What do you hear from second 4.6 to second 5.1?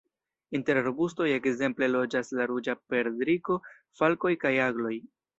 agloj.